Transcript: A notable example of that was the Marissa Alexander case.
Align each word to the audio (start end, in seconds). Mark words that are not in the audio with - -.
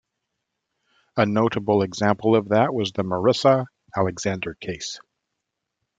A 1.15 1.27
notable 1.27 1.83
example 1.83 2.35
of 2.35 2.49
that 2.49 2.73
was 2.73 2.91
the 2.91 3.03
Marissa 3.03 3.65
Alexander 3.95 4.55
case. 4.59 4.99